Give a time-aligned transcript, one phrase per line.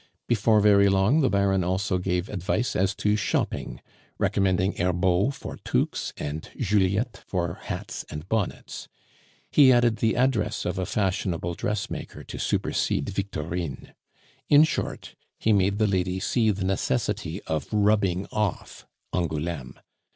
[0.27, 3.81] Before very long the Baron also gave advice as to shopping,
[4.17, 8.87] recommending Herbault for toques and Juliette for hats and bonnets;
[9.51, 13.93] he added the address of a fashionable dressmaker to supersede Victorine.
[14.49, 19.75] In short, he made the lady see the necessity of rubbing off Angouleme.